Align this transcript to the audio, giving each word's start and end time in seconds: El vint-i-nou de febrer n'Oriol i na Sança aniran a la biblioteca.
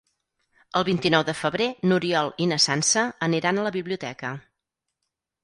El 0.79 0.85
vint-i-nou 0.87 1.25
de 1.27 1.35
febrer 1.41 1.67
n'Oriol 1.91 2.33
i 2.47 2.49
na 2.53 2.59
Sança 2.65 3.05
aniran 3.29 3.61
a 3.65 3.69
la 3.69 3.75
biblioteca. 3.79 4.35